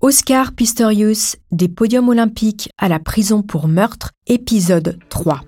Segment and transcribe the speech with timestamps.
[0.00, 5.40] Oscar Pistorius, des podiums olympiques à la prison pour meurtre, épisode 3.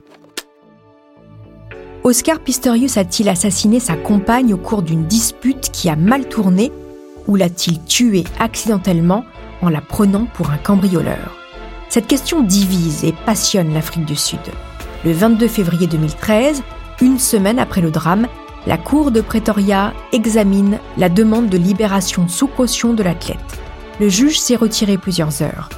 [2.03, 6.73] Oscar Pistorius a-t-il assassiné sa compagne au cours d'une dispute qui a mal tourné
[7.27, 9.25] ou l'a-t-il tuée accidentellement
[9.63, 11.37] en la prenant pour un cambrioleur?
[11.89, 14.41] Cette question divise et passionne l'Afrique du Sud.
[15.05, 16.63] Le 22 février 2013,
[17.01, 18.27] une semaine après le drame,
[18.67, 23.39] la Cour de Pretoria examine la demande de libération sous caution de l'athlète.
[23.99, 25.71] Le juge s'est retiré plusieurs heures.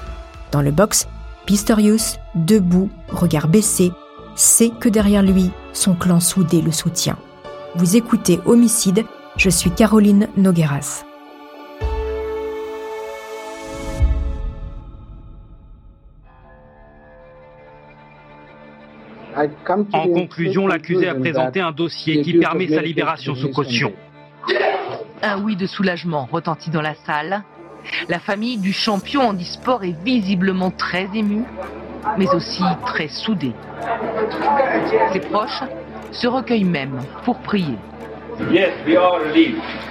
[0.50, 1.06] Dans le box,
[1.47, 3.92] Pistorius, debout, regard baissé,
[4.34, 7.19] sait que derrière lui, son clan soudé le soutient.
[7.77, 9.05] Vous écoutez Homicide,
[9.36, 11.05] je suis Caroline Nogueras.
[19.93, 23.93] En conclusion, l'accusé a présenté un dossier qui permet sa libération sous caution.
[25.23, 27.43] Un oui de soulagement retentit dans la salle.
[28.09, 31.45] La famille du champion en e-sport est visiblement très émue,
[32.19, 33.52] mais aussi très soudée.
[35.13, 35.63] Ses proches
[36.11, 37.77] se recueillent même pour prier.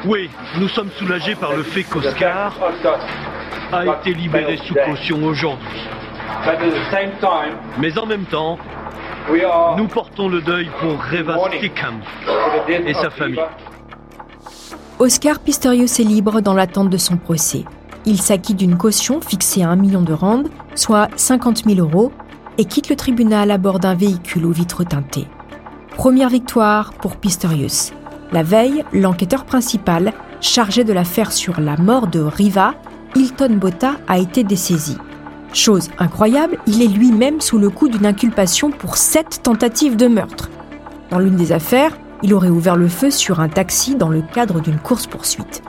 [0.06, 0.30] Oui,
[0.60, 2.54] nous sommes soulagés par le fait qu'Oscar
[3.72, 5.88] a été libéré sous caution aujourd'hui.
[7.80, 8.58] Mais en même temps,
[9.78, 12.02] nous portons le deuil pour Reva Stikam
[12.68, 13.40] et sa famille.
[15.00, 17.64] Oscar Pistorius est libre dans l'attente de son procès.
[18.06, 20.44] Il s'acquitte d'une caution fixée à 1 million de rand,
[20.76, 22.12] soit 50 000 euros,
[22.58, 25.28] et quitte le tribunal à bord d'un véhicule aux vitres teintées.
[25.96, 27.94] Première victoire pour Pistorius.
[28.32, 32.74] La veille, l'enquêteur principal, chargé de l'affaire sur la mort de Riva,
[33.16, 34.98] Hilton Botta, a été dessaisi.
[35.54, 40.50] Chose incroyable, il est lui-même sous le coup d'une inculpation pour sept tentatives de meurtre.
[41.10, 44.62] Dans l'une des affaires, il aurait ouvert le feu sur un taxi dans le cadre
[44.62, 45.62] d'une course-poursuite.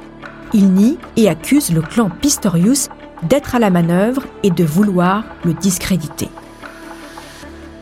[0.52, 2.90] Il nie et accuse le clan Pistorius
[3.28, 6.28] d'être à la manœuvre et de vouloir le discréditer.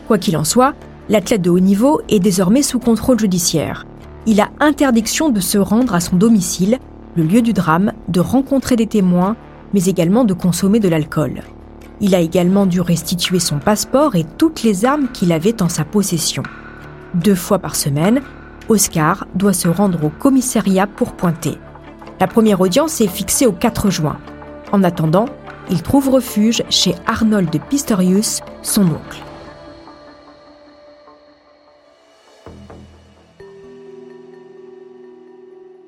[0.07, 0.73] Quoi qu'il en soit,
[1.09, 3.85] l'athlète de haut niveau est désormais sous contrôle judiciaire.
[4.25, 6.79] Il a interdiction de se rendre à son domicile,
[7.15, 9.35] le lieu du drame, de rencontrer des témoins,
[9.73, 11.43] mais également de consommer de l'alcool.
[12.03, 15.85] Il a également dû restituer son passeport et toutes les armes qu'il avait en sa
[15.85, 16.41] possession.
[17.13, 18.21] Deux fois par semaine,
[18.69, 21.59] Oscar doit se rendre au commissariat pour pointer.
[22.19, 24.17] La première audience est fixée au 4 juin.
[24.71, 25.25] En attendant,
[25.69, 29.21] il trouve refuge chez Arnold Pistorius, son oncle.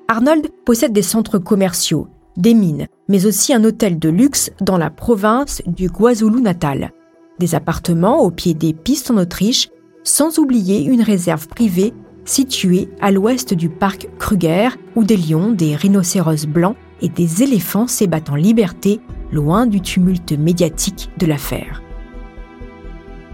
[0.06, 4.90] Arnold possède des centres commerciaux, des mines, mais aussi un hôtel de luxe dans la
[4.90, 6.92] province du KwaZulu-Natal,
[7.38, 9.70] des appartements au pied des pistes en Autriche,
[10.02, 11.92] sans oublier une réserve privée
[12.24, 17.86] située à l'ouest du parc Kruger, où des lions, des rhinocéros blancs et des éléphants
[17.86, 19.00] s'ébattent en liberté,
[19.32, 21.82] loin du tumulte médiatique de l'affaire.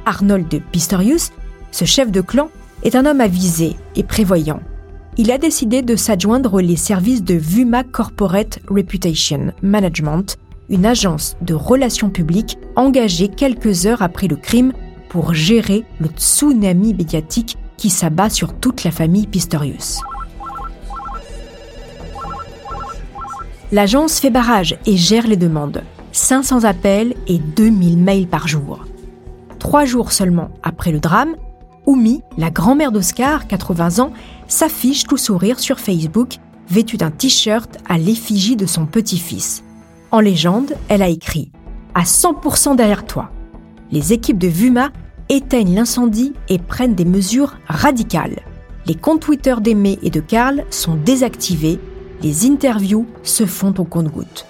[0.06, 1.30] Arnold Pistorius,
[1.70, 2.48] ce chef de clan,
[2.82, 4.60] est un homme avisé et prévoyant
[5.20, 10.38] il a décidé de s'adjoindre les services de Vuma Corporate Reputation Management,
[10.70, 14.72] une agence de relations publiques engagée quelques heures après le crime
[15.10, 20.00] pour gérer le tsunami médiatique qui s'abat sur toute la famille Pistorius.
[23.72, 25.82] L'agence fait barrage et gère les demandes.
[26.12, 28.86] 500 appels et 2000 mails par jour.
[29.58, 31.36] Trois jours seulement après le drame,
[31.86, 34.12] Oumi, la grand-mère d'Oscar, 80 ans,
[34.48, 36.36] s'affiche tout sourire sur Facebook,
[36.68, 39.64] vêtue d'un t-shirt à l'effigie de son petit-fils.
[40.10, 41.50] En légende, elle a écrit
[41.94, 43.30] À 100% derrière toi.
[43.90, 44.90] Les équipes de Vuma
[45.28, 48.40] éteignent l'incendie et prennent des mesures radicales.
[48.86, 51.78] Les comptes Twitter d'Aimé et de Karl sont désactivés.
[52.22, 54.46] Les interviews se font au compte-gouttes.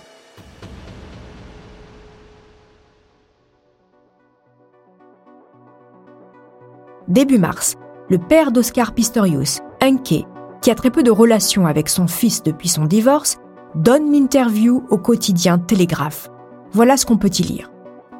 [7.10, 7.74] Début mars,
[8.08, 10.24] le père d'Oscar Pistorius, Enke,
[10.62, 13.38] qui a très peu de relations avec son fils depuis son divorce,
[13.74, 16.30] donne l'interview au quotidien Télégraphe.
[16.70, 17.72] Voilà ce qu'on peut y lire.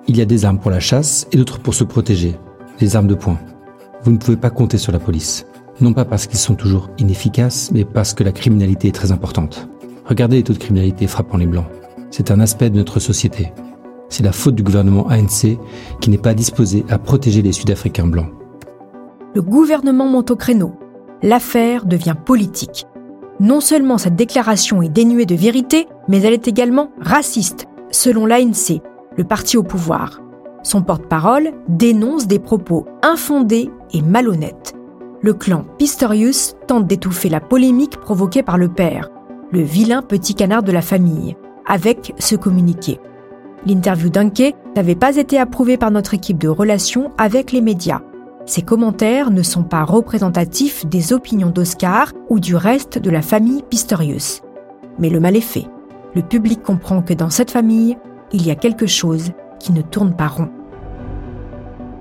[0.08, 2.34] Il y a des armes pour la chasse et d'autres pour se protéger,
[2.81, 3.38] les armes de poing.
[4.02, 5.46] Vous ne pouvez pas compter sur la police.
[5.81, 9.69] Non pas parce qu'ils sont toujours inefficaces, mais parce que la criminalité est très importante.
[10.04, 11.69] Regardez les taux de criminalité frappant les Blancs.
[12.10, 13.52] C'est un aspect de notre société.
[14.08, 15.60] C'est la faute du gouvernement ANC
[16.00, 18.32] qui n'est pas disposé à protéger les Sud-Africains blancs.
[19.32, 20.73] Le gouvernement monte au créneau.
[21.23, 22.87] L'affaire devient politique.
[23.38, 28.82] Non seulement cette déclaration est dénuée de vérité, mais elle est également raciste, selon l'ANC,
[29.17, 30.21] le parti au pouvoir.
[30.65, 34.75] Son porte-parole dénonce des propos infondés et malhonnêtes.
[35.23, 39.11] Le clan Pistorius tente d'étouffer la polémique provoquée par le père,
[39.53, 41.37] le vilain petit canard de la famille,
[41.67, 42.99] avec ce communiqué.
[43.65, 48.00] L'interview d'Unke n'avait pas été approuvée par notre équipe de relations avec les médias.
[48.50, 53.62] Ces commentaires ne sont pas représentatifs des opinions d'Oscar ou du reste de la famille
[53.62, 54.43] Pistorius.
[54.99, 55.69] Mais le mal est fait.
[56.17, 57.97] Le public comprend que dans cette famille,
[58.32, 59.31] il y a quelque chose
[59.61, 60.50] qui ne tourne pas rond.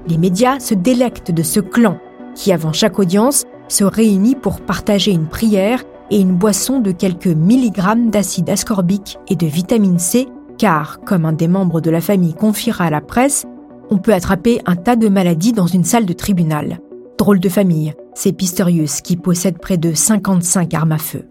[0.08, 2.00] Les médias se délectent de ce clan
[2.34, 7.28] qui, avant chaque audience, se réunit pour partager une prière et une boisson de quelques
[7.28, 12.34] milligrammes d'acide ascorbique et de vitamine C, car, comme un des membres de la famille
[12.34, 13.46] confiera à la presse,
[13.90, 16.80] on peut attraper un tas de maladies dans une salle de tribunal.
[17.18, 21.26] Drôle de famille, c'est Pistorius qui possède près de 55 armes à feu.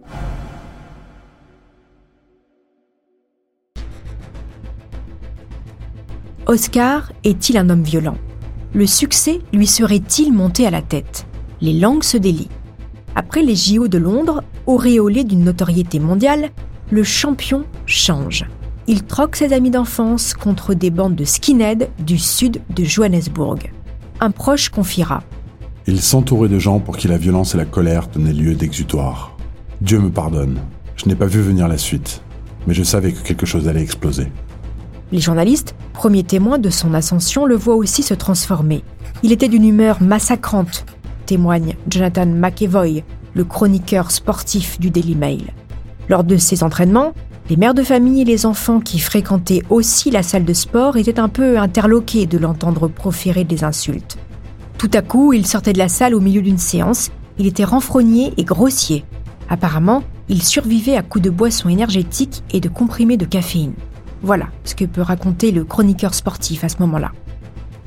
[6.46, 8.16] Oscar est-il un homme violent?
[8.74, 11.26] Le succès lui serait-il monté à la tête?
[11.60, 12.50] Les langues se délient.
[13.14, 16.50] Après les JO de Londres, auréolé d'une notoriété mondiale,
[16.90, 18.46] le champion change.
[18.90, 23.58] Il troque ses amis d'enfance contre des bandes de skinheads du sud de Johannesburg.
[24.18, 25.22] Un proche confiera.
[25.86, 29.36] Il s'entourait de gens pour qui la violence et la colère tenaient lieu d'exutoire.
[29.82, 30.58] Dieu me pardonne.
[30.96, 32.22] Je n'ai pas vu venir la suite,
[32.66, 34.32] mais je savais que quelque chose allait exploser.
[35.12, 38.82] Les journalistes, premiers témoins de son ascension, le voient aussi se transformer.
[39.22, 40.86] Il était d'une humeur massacrante,
[41.26, 43.04] témoigne Jonathan McEvoy,
[43.34, 45.44] le chroniqueur sportif du Daily Mail.
[46.08, 47.12] Lors de ses entraînements,
[47.48, 51.18] les mères de famille et les enfants qui fréquentaient aussi la salle de sport étaient
[51.18, 54.18] un peu interloqués de l'entendre proférer des insultes.
[54.76, 58.34] Tout à coup, il sortait de la salle au milieu d'une séance, il était renfrogné
[58.36, 59.04] et grossier.
[59.48, 63.72] Apparemment, il survivait à coups de boissons énergétiques et de comprimés de caféine.
[64.22, 67.12] Voilà ce que peut raconter le chroniqueur sportif à ce moment-là.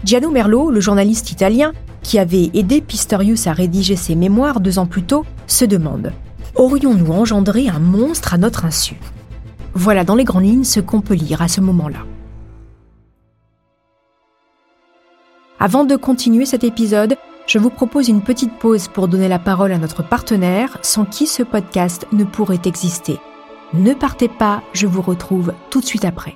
[0.04, 4.88] Gianno Merlo, le journaliste italien, qui avait aidé Pistorius à rédiger ses mémoires deux ans
[4.88, 6.14] plus tôt, se demande
[6.56, 8.96] Aurions-nous engendré un monstre à notre insu?
[9.74, 12.00] Voilà dans les grandes lignes ce qu'on peut lire à ce moment-là.
[15.60, 17.16] Avant de continuer cet épisode,
[17.48, 21.28] je vous propose une petite pause pour donner la parole à notre partenaire sans qui
[21.28, 23.20] ce podcast ne pourrait exister.
[23.74, 26.36] Ne partez pas, je vous retrouve tout de suite après.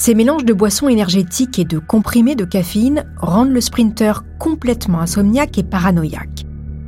[0.00, 5.58] Ces mélanges de boissons énergétiques et de comprimés de caféine rendent le sprinter complètement insomniaque
[5.58, 6.46] et paranoïaque.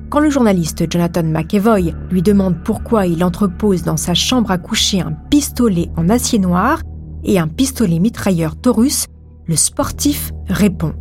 [0.08, 5.02] Quand le journaliste Jonathan McEvoy lui demande pourquoi il entrepose dans sa chambre à coucher
[5.02, 6.80] un pistolet en acier noir
[7.22, 9.04] et un pistolet mitrailleur Taurus,
[9.44, 10.94] le sportif répond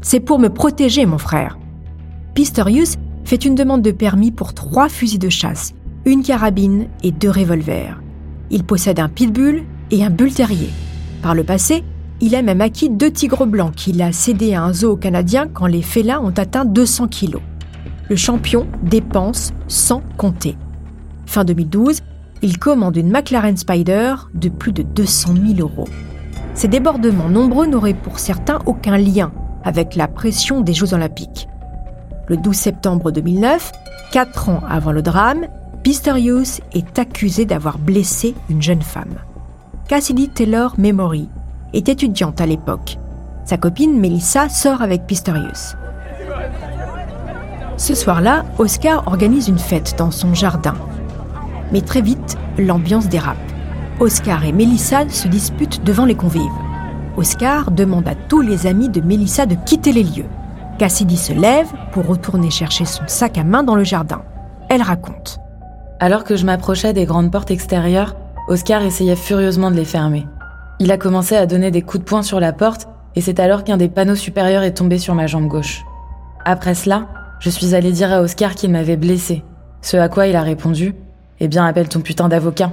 [0.00, 1.58] C'est pour me protéger, mon frère.
[2.32, 2.94] Pistorius
[3.24, 5.74] fait une demande de permis pour trois fusils de chasse,
[6.06, 8.00] une carabine et deux revolvers.
[8.50, 10.70] Il possède un pitbull et un bull terrier.
[11.22, 11.84] Par le passé,
[12.20, 15.66] il a même acquis deux tigres blancs qu'il a cédés à un zoo canadien quand
[15.66, 17.42] les félins ont atteint 200 kilos.
[18.08, 20.56] Le champion dépense sans compter.
[21.26, 22.00] Fin 2012,
[22.42, 25.88] il commande une McLaren Spider de plus de 200 000 euros.
[26.54, 29.32] Ces débordements nombreux n'auraient pour certains aucun lien
[29.64, 31.48] avec la pression des Jeux olympiques.
[32.28, 33.72] Le 12 septembre 2009,
[34.12, 35.46] quatre ans avant le drame,
[35.82, 39.14] Pistorius est accusé d'avoir blessé une jeune femme.
[39.88, 41.30] Cassidy Taylor Memory,
[41.72, 42.98] est étudiante à l'époque.
[43.46, 45.76] Sa copine Melissa sort avec Pistorius.
[47.78, 50.74] Ce soir-là, Oscar organise une fête dans son jardin.
[51.72, 53.38] Mais très vite, l'ambiance dérape.
[53.98, 56.42] Oscar et Melissa se disputent devant les convives.
[57.16, 60.28] Oscar demande à tous les amis de Melissa de quitter les lieux.
[60.78, 64.20] Cassidy se lève pour retourner chercher son sac à main dans le jardin.
[64.68, 65.40] Elle raconte.
[65.98, 68.14] Alors que je m'approchais des grandes portes extérieures,
[68.48, 70.26] Oscar essayait furieusement de les fermer.
[70.80, 73.62] Il a commencé à donner des coups de poing sur la porte et c'est alors
[73.62, 75.84] qu'un des panneaux supérieurs est tombé sur ma jambe gauche.
[76.46, 77.08] Après cela,
[77.40, 79.44] je suis allée dire à Oscar qu'il m'avait blessé,
[79.82, 80.94] ce à quoi il a répondu
[81.40, 82.72] Eh bien, appelle ton putain d'avocat.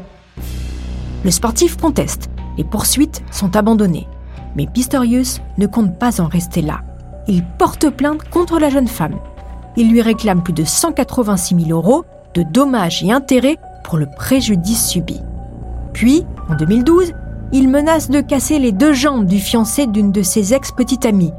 [1.25, 2.29] Le sportif conteste.
[2.57, 4.07] Les poursuites sont abandonnées.
[4.55, 6.81] Mais Pistorius ne compte pas en rester là.
[7.27, 9.19] Il porte plainte contre la jeune femme.
[9.75, 14.87] Il lui réclame plus de 186 000 euros de dommages et intérêts pour le préjudice
[14.87, 15.19] subi.
[15.95, 17.13] Puis, en 2012,
[17.53, 21.31] il menace de casser les deux jambes du fiancé d'une de ses ex-petites amies.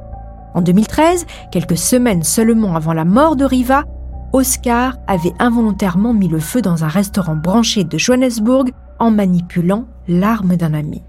[0.55, 3.85] En 2013, quelques semaines seulement avant la mort de Riva,
[4.33, 10.57] Oscar avait involontairement mis le feu dans un restaurant branché de Johannesburg en manipulant l'arme
[10.57, 11.03] d'un ami.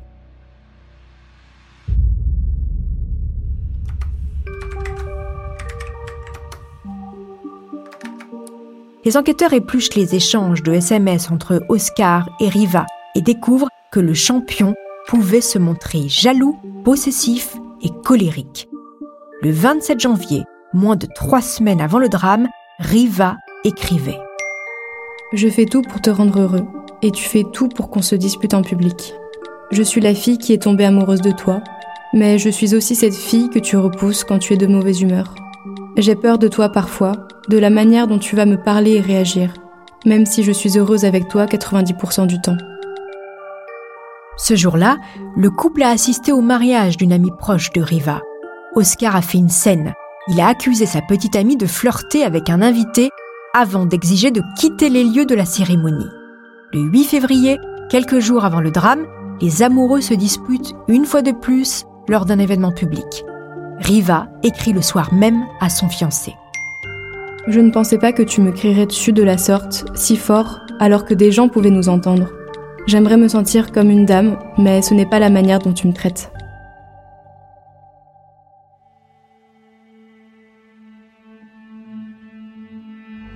[9.06, 12.86] Les enquêteurs épluchent les échanges de SMS entre Oscar et Riva
[13.17, 14.75] et découvrent que le champion
[15.07, 16.55] pouvait se montrer jaloux,
[16.86, 18.69] possessif et colérique.
[19.41, 22.47] Le 27 janvier, moins de trois semaines avant le drame,
[22.77, 24.19] Riva écrivait
[25.33, 26.65] Je fais tout pour te rendre heureux,
[27.01, 29.15] et tu fais tout pour qu'on se dispute en public.
[29.71, 31.62] Je suis la fille qui est tombée amoureuse de toi,
[32.13, 35.33] mais je suis aussi cette fille que tu repousses quand tu es de mauvaise humeur.
[35.97, 37.13] J'ai peur de toi parfois,
[37.50, 39.53] de la manière dont tu vas me parler et réagir,
[40.05, 42.57] même si je suis heureuse avec toi 90% du temps.
[44.38, 44.98] Ce jour-là,
[45.36, 48.22] le couple a assisté au mariage d'une amie proche de Riva.
[48.75, 49.94] Oscar a fait une scène.
[50.27, 53.10] Il a accusé sa petite amie de flirter avec un invité
[53.56, 56.06] avant d'exiger de quitter les lieux de la cérémonie.
[56.74, 57.58] Le 8 février,
[57.89, 59.08] quelques jours avant le drame,
[59.41, 63.25] les amoureux se disputent une fois de plus lors d'un événement public.
[63.79, 66.36] Riva écrit le soir même à son fiancé.
[67.48, 71.06] Je ne pensais pas que tu me crierais dessus de la sorte, si fort, alors
[71.06, 72.27] que des gens pouvaient nous entendre.
[72.88, 75.94] J'aimerais me sentir comme une dame, mais ce n'est pas la manière dont tu me
[75.94, 76.32] traites.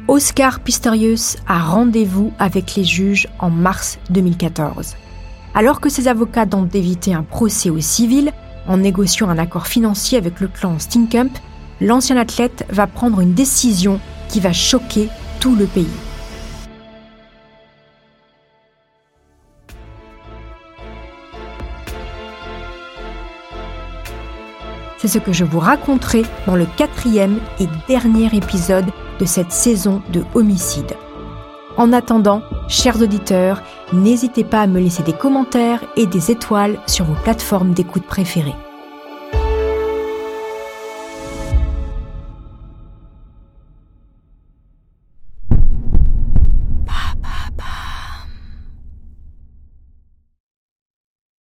[0.08, 4.96] Oscar Pistorius a rendez-vous avec les juges en mars 2014.
[5.53, 8.31] Alors que ses avocats tentent d'éviter un procès au civil
[8.70, 11.31] en négociant un accord financier avec le clan Stinkump,
[11.81, 15.10] l'ancien athlète va prendre une décision qui va choquer
[15.41, 15.88] tout le pays.
[25.01, 28.86] C'est ce que je vous raconterai dans le quatrième et dernier épisode
[29.20, 30.96] de cette saison de Homicide.
[31.75, 37.05] En attendant, chers auditeurs, n'hésitez pas à me laisser des commentaires et des étoiles sur
[37.05, 38.53] vos plateformes d'écoute préférées.